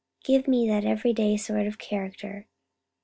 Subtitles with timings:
[0.23, 2.47] Give me the everyday sort of character.